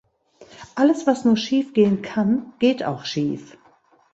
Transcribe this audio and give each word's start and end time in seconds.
Alles, 0.73 1.05
was 1.05 1.25
nur 1.25 1.37
schiefgehen 1.37 2.01
kann, 2.01 2.53
geht 2.57 2.83
auch 2.83 3.05
schief. 3.05 3.55